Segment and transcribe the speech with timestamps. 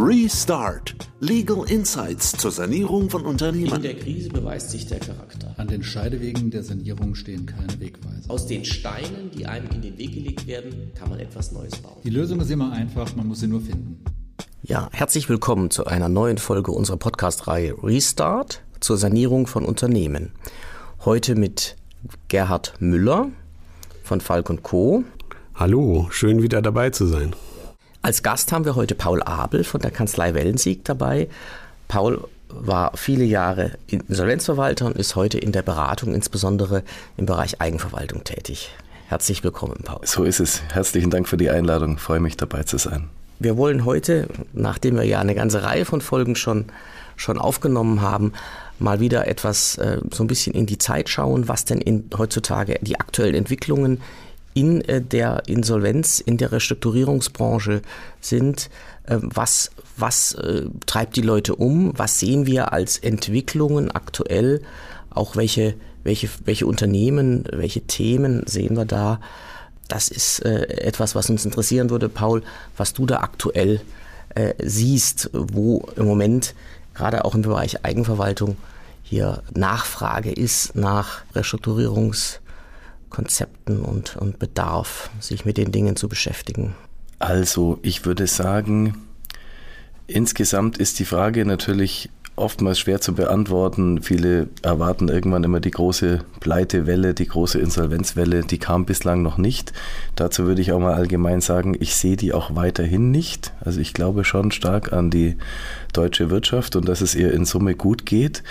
[0.00, 0.94] Restart.
[1.18, 3.74] Legal Insights zur Sanierung von Unternehmen.
[3.74, 5.52] In der Krise beweist sich der Charakter.
[5.56, 8.30] An den Scheidewegen der Sanierung stehen keine Wegweiser.
[8.30, 11.96] Aus den Steinen, die einem in den Weg gelegt werden, kann man etwas Neues bauen.
[12.04, 14.04] Die Lösung ist immer einfach, man muss sie nur finden.
[14.62, 20.30] Ja, herzlich willkommen zu einer neuen Folge unserer Podcast-Reihe Restart zur Sanierung von Unternehmen.
[21.04, 21.76] Heute mit
[22.28, 23.32] Gerhard Müller
[24.04, 25.02] von Falk Co.
[25.56, 27.34] Hallo, schön wieder dabei zu sein.
[28.08, 31.28] Als Gast haben wir heute Paul Abel von der Kanzlei Wellensieg dabei.
[31.88, 36.84] Paul war viele Jahre Insolvenzverwalter und ist heute in der Beratung, insbesondere
[37.18, 38.70] im Bereich Eigenverwaltung tätig.
[39.08, 40.00] Herzlich willkommen, Paul.
[40.04, 40.62] So ist es.
[40.72, 41.96] Herzlichen Dank für die Einladung.
[41.96, 43.10] Ich freue mich dabei zu sein.
[43.40, 46.64] Wir wollen heute, nachdem wir ja eine ganze Reihe von Folgen schon,
[47.14, 48.32] schon aufgenommen haben,
[48.78, 52.78] mal wieder etwas äh, so ein bisschen in die Zeit schauen, was denn in, heutzutage
[52.80, 54.00] die aktuellen Entwicklungen
[54.58, 57.82] in äh, der Insolvenz, in der Restrukturierungsbranche
[58.20, 58.70] sind.
[59.04, 61.92] Äh, was was äh, treibt die Leute um?
[61.96, 64.62] Was sehen wir als Entwicklungen aktuell?
[65.10, 69.20] Auch welche, welche, welche Unternehmen, welche Themen sehen wir da?
[69.88, 72.42] Das ist etwas, was uns interessieren würde, Paul,
[72.76, 73.80] was du da aktuell
[74.62, 76.54] siehst, wo im Moment
[76.94, 78.58] gerade auch im Bereich Eigenverwaltung
[79.02, 82.38] hier Nachfrage ist nach Restrukturierungs-
[83.10, 86.74] Konzepten und, und Bedarf, sich mit den Dingen zu beschäftigen?
[87.18, 89.02] Also, ich würde sagen,
[90.06, 94.02] insgesamt ist die Frage natürlich oftmals schwer zu beantworten.
[94.02, 98.42] Viele erwarten irgendwann immer die große Pleitewelle, die große Insolvenzwelle.
[98.42, 99.72] Die kam bislang noch nicht.
[100.16, 103.52] Dazu würde ich auch mal allgemein sagen, ich sehe die auch weiterhin nicht.
[103.60, 105.36] Also ich glaube schon stark an die
[105.92, 108.42] deutsche Wirtschaft und dass es ihr in Summe gut geht.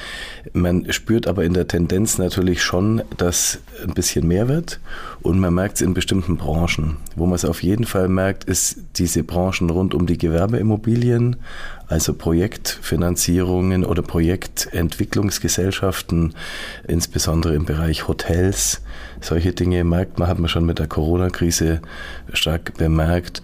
[0.53, 4.79] Man spürt aber in der Tendenz natürlich schon, dass ein bisschen mehr wird
[5.21, 6.97] und man merkt es in bestimmten Branchen.
[7.15, 11.37] Wo man es auf jeden Fall merkt, ist diese Branchen rund um die Gewerbeimmobilien,
[11.87, 16.33] also Projektfinanzierungen oder Projektentwicklungsgesellschaften,
[16.87, 18.81] insbesondere im Bereich Hotels.
[19.21, 21.81] Solche Dinge merkt man, hat man schon mit der Corona-Krise
[22.33, 23.41] stark bemerkt.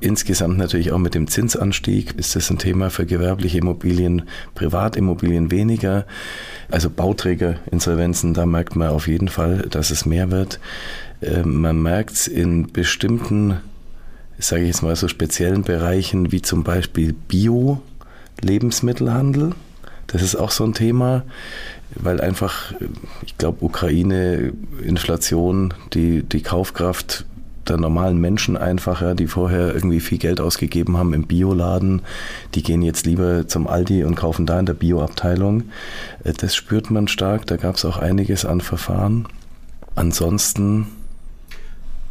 [0.00, 6.04] Insgesamt natürlich auch mit dem Zinsanstieg ist das ein Thema für gewerbliche Immobilien, Privatimmobilien weniger.
[6.70, 10.60] Also Bauträgerinsolvenzen, da merkt man auf jeden Fall, dass es mehr wird.
[11.22, 13.60] Ähm, man merkt es in bestimmten,
[14.46, 19.52] sage ich jetzt mal so speziellen Bereichen, wie zum Beispiel Bio-Lebensmittelhandel.
[20.06, 21.22] Das ist auch so ein Thema,
[21.94, 22.74] weil einfach,
[23.24, 24.52] ich glaube, Ukraine,
[24.82, 27.24] Inflation, die, die Kaufkraft
[27.68, 32.02] der normalen Menschen einfach, ja, die vorher irgendwie viel Geld ausgegeben haben im Bioladen,
[32.54, 35.64] die gehen jetzt lieber zum Aldi und kaufen da in der Bioabteilung.
[36.24, 39.28] Äh, das spürt man stark, da gab es auch einiges an Verfahren.
[39.94, 40.86] Ansonsten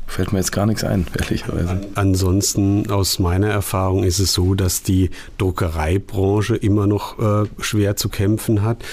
[0.09, 1.81] fällt mir jetzt gar nichts ein, ehrlicherweise.
[1.95, 8.09] Ansonsten aus meiner Erfahrung ist es so, dass die Druckereibranche immer noch äh, schwer zu
[8.09, 8.83] kämpfen hat.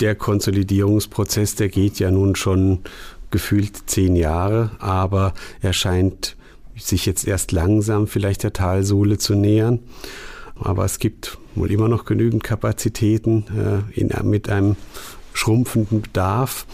[0.00, 2.80] Der Konsolidierungsprozess, der geht ja nun schon
[3.30, 6.36] gefühlt zehn Jahre, aber er scheint
[6.76, 9.80] sich jetzt erst langsam vielleicht der Talsohle zu nähern.
[10.58, 13.44] Aber es gibt wohl immer noch genügend Kapazitäten
[13.94, 14.76] äh, in, mit einem
[15.32, 16.66] schrumpfenden Bedarf.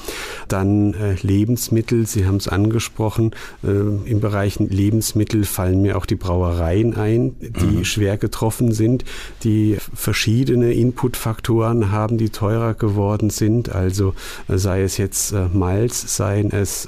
[0.52, 3.30] Dann äh, Lebensmittel, Sie haben es angesprochen,
[3.64, 7.84] äh, im Bereich Lebensmittel fallen mir auch die Brauereien ein, die mhm.
[7.86, 9.06] schwer getroffen sind,
[9.44, 13.70] die verschiedene Inputfaktoren haben, die teurer geworden sind.
[13.70, 14.12] Also
[14.48, 16.86] äh, sei es jetzt äh, Malz, seien es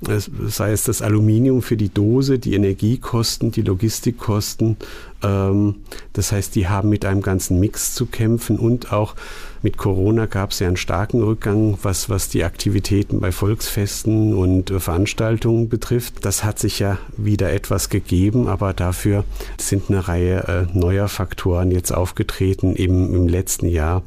[0.00, 4.76] sei es das Aluminium für die Dose, die Energiekosten, die Logistikkosten.
[5.22, 5.76] Ähm,
[6.12, 9.14] das heißt, die haben mit einem ganzen Mix zu kämpfen und auch
[9.62, 14.70] mit Corona gab es ja einen starken Rückgang, was, was die Aktivitäten bei Volksfesten und
[14.70, 16.24] Veranstaltungen betrifft.
[16.24, 19.24] Das hat sich ja wieder etwas gegeben, aber dafür
[19.58, 24.02] sind eine Reihe äh, neuer Faktoren jetzt aufgetreten im, im letzten Jahr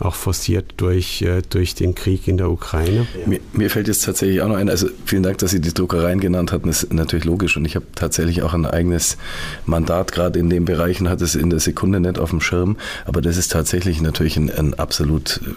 [0.00, 3.06] auch forciert durch, äh, durch den Krieg in der Ukraine.
[3.26, 6.20] Mir, mir, fällt jetzt tatsächlich auch noch ein, also vielen Dank, dass Sie die Druckereien
[6.20, 9.16] genannt hatten, ist natürlich logisch und ich habe tatsächlich auch ein eigenes
[9.66, 13.20] Mandat gerade in den Bereichen, hat es in der Sekunde nicht auf dem Schirm, aber
[13.20, 15.50] das ist tatsächlich natürlich ein, ein absolut äh,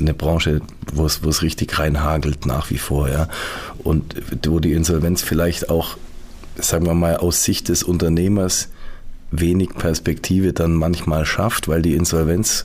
[0.00, 0.60] eine Branche,
[0.92, 3.28] wo es, wo es richtig reinhagelt nach wie vor, ja.
[3.78, 4.16] Und
[4.46, 5.96] wo die Insolvenz vielleicht auch,
[6.56, 8.70] sagen wir mal, aus Sicht des Unternehmers
[9.40, 12.64] wenig Perspektive dann manchmal schafft, weil die Insolvenz,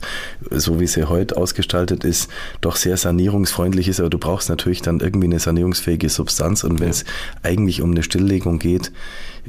[0.50, 2.28] so wie sie heute ausgestaltet ist,
[2.60, 4.00] doch sehr sanierungsfreundlich ist.
[4.00, 6.64] Aber du brauchst natürlich dann irgendwie eine sanierungsfähige Substanz.
[6.64, 7.50] Und wenn es ja.
[7.50, 8.92] eigentlich um eine Stilllegung geht,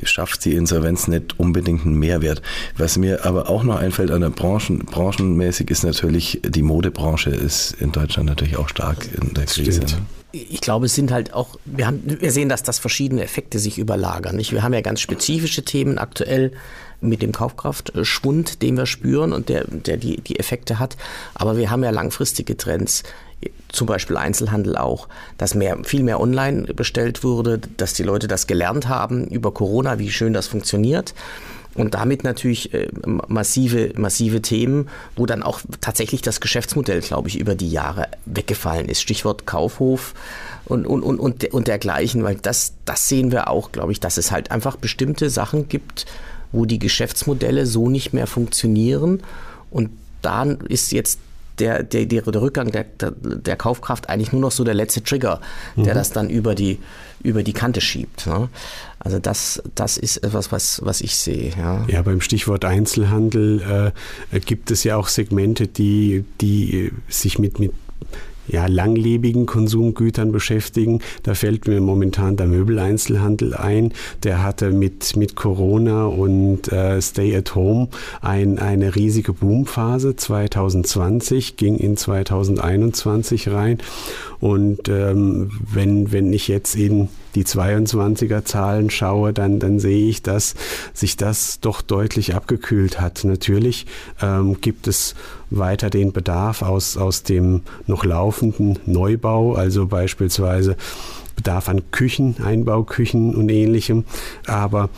[0.04, 2.42] schafft die Insolvenz nicht unbedingt einen Mehrwert.
[2.78, 7.76] Was mir aber auch noch einfällt an der Branchen, branchenmäßig ist natürlich, die Modebranche ist
[7.80, 9.82] in Deutschland natürlich auch stark in der Krise.
[9.82, 10.06] Ne?
[10.34, 13.78] ich glaube, es sind halt auch, wir, haben, wir sehen, dass das verschiedene Effekte sich
[13.78, 14.36] überlagern.
[14.36, 14.52] Nicht?
[14.54, 16.54] Wir haben ja ganz spezifische Themen aktuell
[17.02, 20.98] mit dem Kaufkraftschwund, den wir spüren und der, der die, die Effekte hat.
[21.34, 23.04] Aber wir haben ja langfristige Trends
[23.70, 25.08] zum Beispiel Einzelhandel auch,
[25.38, 30.00] dass mehr, viel mehr online bestellt wurde, dass die Leute das gelernt haben über Corona,
[30.00, 31.14] wie schön das funktioniert.
[31.74, 37.40] Und damit natürlich äh, massive, massive Themen, wo dann auch tatsächlich das Geschäftsmodell, glaube ich,
[37.40, 39.02] über die Jahre weggefallen ist.
[39.02, 40.14] Stichwort Kaufhof
[40.66, 44.18] und, und, und, und, und dergleichen, weil das, das sehen wir auch, glaube ich, dass
[44.18, 46.06] es halt einfach bestimmte Sachen gibt,
[46.52, 49.22] wo die Geschäftsmodelle so nicht mehr funktionieren.
[49.70, 49.90] Und
[50.22, 51.20] da ist jetzt
[51.60, 55.40] der, der, der, Rückgang der, der, Kaufkraft eigentlich nur noch so der letzte Trigger,
[55.76, 55.98] der mhm.
[55.98, 56.80] das dann über die,
[57.22, 58.26] über die Kante schiebt.
[58.26, 58.50] Ne?
[59.00, 61.52] Also das, das ist etwas, was, was ich sehe.
[61.58, 61.86] Ja.
[61.88, 63.94] ja, beim Stichwort Einzelhandel
[64.32, 67.74] äh, gibt es ja auch Segmente, die, die sich mit, mit
[68.48, 71.00] ja, langlebigen Konsumgütern beschäftigen.
[71.24, 73.94] Da fällt mir momentan der Möbeleinzelhandel ein.
[74.24, 77.90] Der hatte mit, mit Corona und äh, Stay at Home
[78.22, 83.78] ein, eine riesige Boomphase 2020, ging in 2021 rein.
[84.40, 90.22] Und ähm, wenn, wenn ich jetzt in die 22er Zahlen schaue, dann, dann sehe ich,
[90.22, 90.56] dass
[90.94, 93.24] sich das doch deutlich abgekühlt hat.
[93.24, 93.86] Natürlich
[94.22, 95.16] ähm, gibt es
[95.50, 100.76] weiter den Bedarf aus, aus dem noch laufenden Neubau, also beispielsweise
[101.36, 104.06] Bedarf an Küchen, Einbauküchen und ähnlichem.
[104.46, 104.90] Aber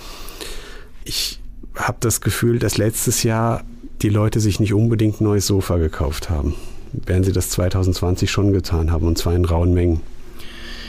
[1.03, 1.39] ich
[1.75, 3.63] habe das Gefühl, dass letztes Jahr
[4.01, 6.55] die Leute sich nicht unbedingt ein neues Sofa gekauft haben,
[6.91, 10.01] während sie das 2020 schon getan haben, und zwar in rauen Mengen.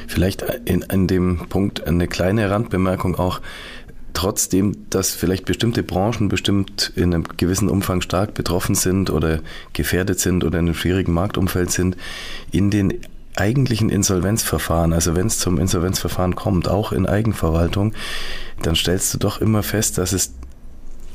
[0.07, 3.41] Vielleicht in, an dem Punkt eine kleine Randbemerkung auch.
[4.13, 9.41] Trotzdem, dass vielleicht bestimmte Branchen bestimmt in einem gewissen Umfang stark betroffen sind oder
[9.73, 11.97] gefährdet sind oder in einem schwierigen Marktumfeld sind,
[12.53, 12.95] in den
[13.37, 17.93] eigentlichen Insolvenzverfahren, also wenn es zum Insolvenzverfahren kommt, auch in Eigenverwaltung,
[18.63, 20.35] dann stellst du doch immer fest, dass es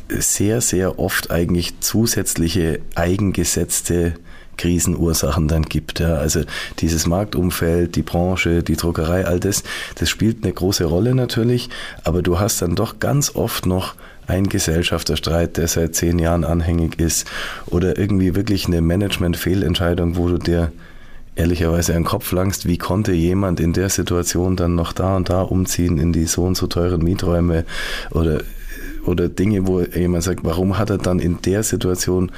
[0.09, 4.15] sehr, sehr oft eigentlich zusätzliche eigengesetzte
[4.59, 5.99] Krisenursachen dann gibt.
[5.99, 6.15] Ja.
[6.15, 6.41] Also
[6.79, 9.63] dieses Marktumfeld, die Branche, die Druckerei, all das,
[9.95, 11.69] das spielt eine große Rolle natürlich,
[12.03, 13.95] aber du hast dann doch ganz oft noch
[14.27, 17.25] ein Gesellschafterstreit, der seit zehn Jahren anhängig ist
[17.65, 20.71] oder irgendwie wirklich eine Management-Fehlentscheidung, wo du dir
[21.35, 25.41] ehrlicherweise einen Kopf langst, wie konnte jemand in der Situation dann noch da und da
[25.41, 27.65] umziehen in die so und so teuren Mieträume
[28.11, 28.41] oder
[29.05, 32.31] oder Dinge, wo jemand sagt, warum hat er dann in der Situation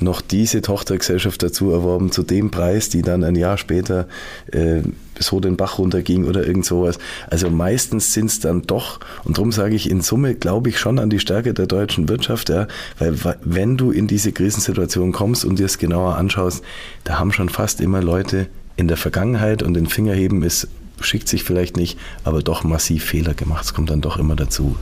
[0.00, 4.06] noch diese Tochtergesellschaft dazu erworben, zu dem Preis, die dann ein Jahr später
[4.52, 4.82] äh,
[5.18, 6.98] so den Bach runterging oder irgend sowas.
[7.30, 10.98] Also meistens sind es dann doch, und darum sage ich in Summe, glaube ich schon
[10.98, 12.66] an die Stärke der deutschen Wirtschaft, ja,
[12.98, 16.62] weil wenn du in diese Krisensituation kommst und dir es genauer anschaust,
[17.04, 18.46] da haben schon fast immer Leute
[18.76, 20.68] in der Vergangenheit und den Fingerheben ist
[21.00, 23.64] schickt sich vielleicht nicht, aber doch massiv Fehler gemacht.
[23.64, 24.76] Es kommt dann doch immer dazu.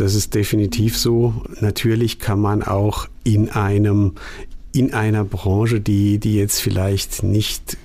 [0.00, 1.42] Das ist definitiv so.
[1.60, 4.12] Natürlich kann man auch in einem,
[4.72, 7.76] in einer Branche, die, die jetzt vielleicht nicht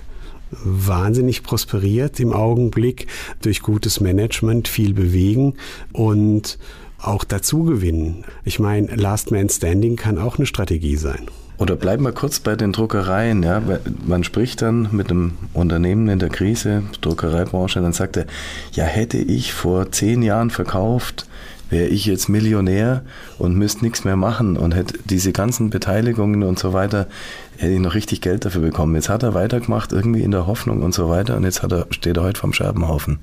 [0.62, 3.08] wahnsinnig prosperiert im Augenblick,
[3.42, 5.54] durch gutes Management viel bewegen
[5.92, 6.58] und
[7.00, 8.24] auch dazu gewinnen.
[8.44, 11.26] Ich meine, Last Man Standing kann auch eine Strategie sein.
[11.58, 13.42] Oder bleiben wir kurz bei den Druckereien.
[13.42, 13.62] Ja.
[14.06, 18.26] Man spricht dann mit einem Unternehmen in der Krise, Druckereibranche, dann sagt er,
[18.72, 21.26] ja, hätte ich vor zehn Jahren verkauft,
[21.74, 23.02] wäre ich jetzt Millionär
[23.36, 27.08] und müsste nichts mehr machen und hätte diese ganzen Beteiligungen und so weiter,
[27.56, 28.94] hätte ich noch richtig Geld dafür bekommen.
[28.94, 31.88] Jetzt hat er weitergemacht, irgendwie in der Hoffnung und so weiter und jetzt hat er,
[31.90, 33.18] steht er heute vom Scherbenhaufen.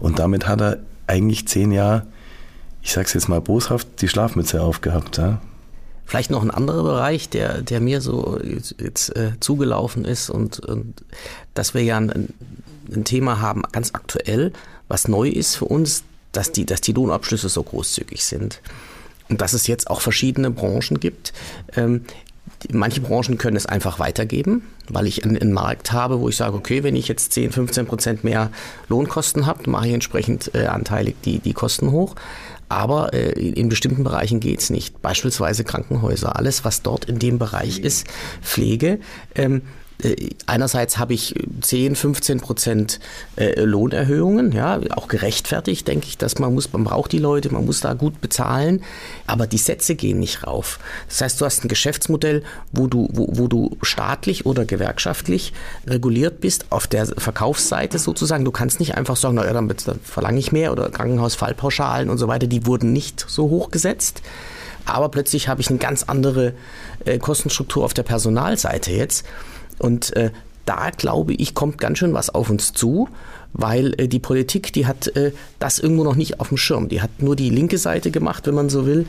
[0.00, 2.04] Und damit hat er eigentlich zehn Jahre,
[2.82, 5.18] ich sag's jetzt mal boshaft, die Schlafmütze aufgehabt.
[5.18, 5.40] Ja?
[6.04, 10.58] Vielleicht noch ein anderer Bereich, der, der mir so jetzt, jetzt äh, zugelaufen ist und,
[10.58, 11.04] und
[11.54, 12.30] dass wir ja ein,
[12.92, 14.52] ein Thema haben, ganz aktuell,
[14.88, 18.60] was neu ist für uns, dass die, dass die Lohnabschlüsse so großzügig sind.
[19.28, 21.32] Und dass es jetzt auch verschiedene Branchen gibt.
[21.76, 22.04] Ähm,
[22.70, 26.56] manche Branchen können es einfach weitergeben, weil ich einen, einen, Markt habe, wo ich sage,
[26.56, 28.50] okay, wenn ich jetzt 10, 15 Prozent mehr
[28.88, 32.14] Lohnkosten habe, mache ich entsprechend äh, anteilig die, die Kosten hoch.
[32.68, 35.02] Aber äh, in bestimmten Bereichen geht es nicht.
[35.02, 36.36] Beispielsweise Krankenhäuser.
[36.36, 38.06] Alles, was dort in dem Bereich ist,
[38.40, 38.98] Pflege.
[39.34, 39.60] Ähm, äh,
[40.46, 43.00] einerseits habe ich 10, 15 Prozent
[43.36, 47.64] äh, Lohnerhöhungen, ja, auch gerechtfertigt, denke ich, dass man muss, man braucht die Leute, man
[47.64, 48.82] muss da gut bezahlen,
[49.26, 50.78] aber die Sätze gehen nicht rauf.
[51.08, 52.42] Das heißt, du hast ein Geschäftsmodell,
[52.72, 55.52] wo du, wo, wo du staatlich oder gewerkschaftlich
[55.86, 58.44] reguliert bist, auf der Verkaufsseite sozusagen.
[58.44, 62.28] Du kannst nicht einfach sagen, naja, dann, dann verlange ich mehr oder Krankenhausfallpauschalen und so
[62.28, 64.22] weiter, die wurden nicht so hoch gesetzt.
[64.84, 66.54] Aber plötzlich habe ich eine ganz andere
[67.04, 69.24] äh, Kostenstruktur auf der Personalseite jetzt.
[69.78, 70.30] Und äh,
[70.64, 73.08] da glaube ich, kommt ganz schön was auf uns zu,
[73.52, 76.88] weil äh, die Politik, die hat äh, das irgendwo noch nicht auf dem Schirm.
[76.88, 79.06] Die hat nur die linke Seite gemacht, wenn man so will,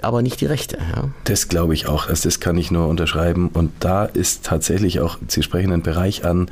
[0.00, 0.78] aber nicht die rechte.
[0.94, 1.10] Ja.
[1.24, 2.08] Das glaube ich auch.
[2.08, 3.50] Also das kann ich nur unterschreiben.
[3.52, 6.50] Und da ist tatsächlich auch, Sie sprechen einen Bereich an,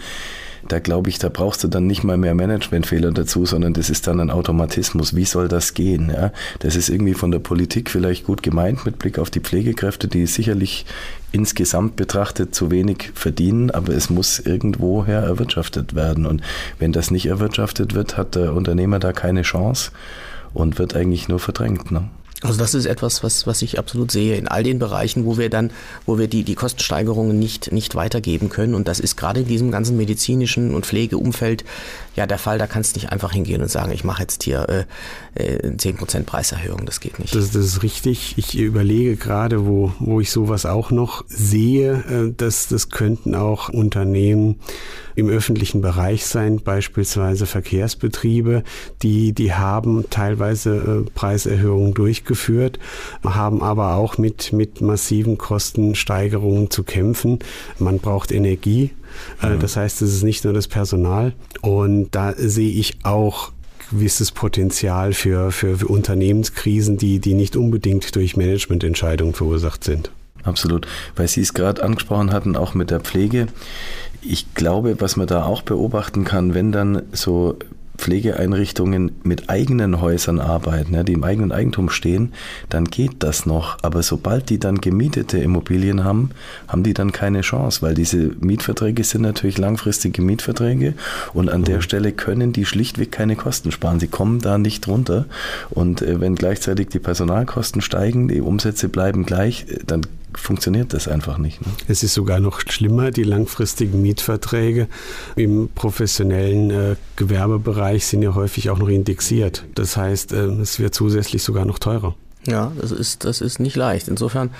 [0.68, 4.06] da glaube ich, da brauchst du dann nicht mal mehr Managementfehler dazu, sondern das ist
[4.06, 5.14] dann ein Automatismus.
[5.14, 6.11] Wie soll das gehen?
[6.11, 6.33] Ja?
[6.61, 10.26] Das ist irgendwie von der Politik vielleicht gut gemeint mit Blick auf die Pflegekräfte, die
[10.26, 10.87] sicherlich
[11.33, 16.26] insgesamt betrachtet zu wenig verdienen, aber es muss irgendwoher erwirtschaftet werden.
[16.26, 16.42] Und
[16.78, 19.90] wenn das nicht erwirtschaftet wird, hat der Unternehmer da keine Chance
[20.52, 21.90] und wird eigentlich nur verdrängt.
[21.90, 22.09] Ne?
[22.45, 25.49] Also das ist etwas, was, was ich absolut sehe in all den Bereichen, wo wir
[25.49, 25.71] dann,
[26.05, 28.75] wo wir die, die Kostensteigerungen nicht, nicht weitergeben können.
[28.75, 31.65] Und das ist gerade in diesem ganzen medizinischen und Pflegeumfeld
[32.17, 32.59] ja der Fall.
[32.59, 34.87] Da kannst du nicht einfach hingehen und sagen, ich mache jetzt hier
[35.35, 36.85] äh, äh, 10% Preiserhöhung.
[36.85, 37.35] Das geht nicht.
[37.35, 38.35] Das, das ist richtig.
[38.37, 43.71] Ich überlege gerade, wo, wo ich sowas auch noch sehe, äh, dass das könnten auch
[43.71, 44.61] Unternehmen
[45.17, 48.65] im öffentlichen Bereich sein, beispielsweise Verkehrsbetriebe,
[49.03, 52.34] die, die haben teilweise äh, Preiserhöhungen durchgeführt,
[53.25, 57.38] haben aber auch mit, mit massiven Kostensteigerungen zu kämpfen.
[57.79, 58.91] Man braucht Energie.
[59.43, 61.33] Äh, das heißt, es ist nicht nur das Personal.
[61.62, 63.53] Und da sehe ich auch
[63.91, 70.11] gewisses Potenzial für, für, für Unternehmenskrisen, die, die nicht unbedingt durch Managemententscheidungen verursacht sind.
[70.43, 70.87] Absolut.
[71.17, 73.47] Weil Sie es gerade angesprochen hatten, auch mit der Pflege.
[74.21, 77.57] Ich glaube, was man da auch beobachten kann, wenn dann so
[77.97, 82.33] Pflegeeinrichtungen mit eigenen Häusern arbeiten, ja, die im eigenen Eigentum stehen,
[82.69, 83.79] dann geht das noch.
[83.83, 86.31] Aber sobald die dann gemietete Immobilien haben,
[86.69, 90.95] haben die dann keine Chance, weil diese Mietverträge sind natürlich langfristige Mietverträge
[91.33, 91.83] und an der mhm.
[91.83, 94.01] Stelle können die schlichtweg keine Kosten sparen.
[94.01, 95.27] Sie kommen da nicht runter.
[95.71, 100.03] Und äh, wenn gleichzeitig die Personalkosten steigen, die Umsätze bleiben gleich, äh, dann
[100.38, 101.61] funktioniert das einfach nicht.
[101.61, 101.73] Ne?
[101.88, 104.88] Es ist sogar noch schlimmer, die langfristigen Mietverträge
[105.37, 109.64] im professionellen äh, Gewerbebereich sind ja häufig auch noch indexiert.
[109.75, 112.14] Das heißt, äh, es wird zusätzlich sogar noch teurer.
[112.47, 114.09] Ja, das ist, das ist nicht leicht.
[114.09, 114.50] Insofern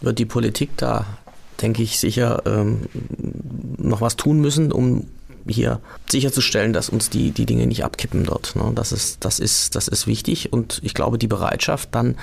[0.00, 1.06] wird die Politik da,
[1.62, 2.82] denke ich, sicher ähm,
[3.78, 5.06] noch was tun müssen, um
[5.48, 8.56] hier sicherzustellen, dass uns die, die Dinge nicht abkippen dort.
[8.56, 8.72] Ne?
[8.74, 12.16] Das, ist, das, ist, das ist wichtig und ich glaube, die Bereitschaft dann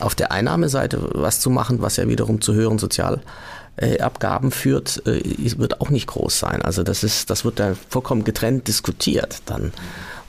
[0.00, 5.22] auf der Einnahmeseite was zu machen, was ja wiederum zu höheren Sozialabgaben führt, äh,
[5.58, 6.62] wird auch nicht groß sein.
[6.62, 9.72] Also das ist, das wird da vollkommen getrennt diskutiert dann.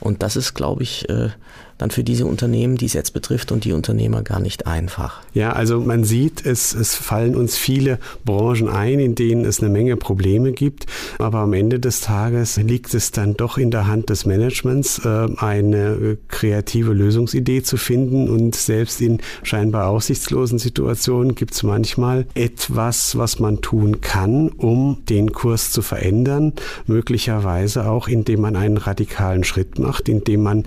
[0.00, 1.30] Und das ist, glaube ich, äh,
[1.78, 5.20] dann für diese Unternehmen, die es jetzt betrifft und die Unternehmer gar nicht einfach.
[5.34, 9.70] Ja, also man sieht, es, es fallen uns viele Branchen ein, in denen es eine
[9.70, 10.86] Menge Probleme gibt.
[11.18, 15.28] Aber am Ende des Tages liegt es dann doch in der Hand des Managements, äh,
[15.36, 18.28] eine kreative Lösungsidee zu finden.
[18.28, 25.02] Und selbst in scheinbar aussichtslosen Situationen gibt es manchmal etwas, was man tun kann, um
[25.08, 26.54] den Kurs zu verändern.
[26.86, 30.60] Möglicherweise auch, indem man einen radikalen Schritt macht, indem man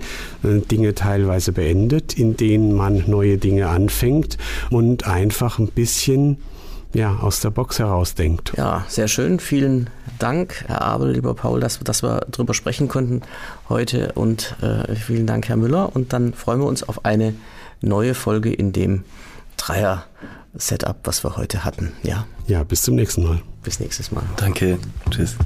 [0.44, 4.36] äh, Dinge teilweise beendet, in denen man neue Dinge anfängt
[4.70, 6.36] und einfach ein bisschen
[6.92, 8.52] ja, aus der Box herausdenkt.
[8.56, 9.40] Ja, sehr schön.
[9.40, 9.88] Vielen
[10.18, 13.22] Dank, Herr Abel, lieber Paul, dass, dass wir darüber sprechen konnten
[13.68, 14.12] heute.
[14.12, 15.94] Und äh, vielen Dank, Herr Müller.
[15.94, 17.34] Und dann freuen wir uns auf eine
[17.80, 19.04] neue Folge in dem
[19.56, 21.92] Dreier-Setup, was wir heute hatten.
[22.02, 22.26] Ja.
[22.46, 23.40] ja, bis zum nächsten Mal.
[23.62, 24.24] Bis nächstes Mal.
[24.36, 24.78] Danke.
[25.10, 25.36] Tschüss.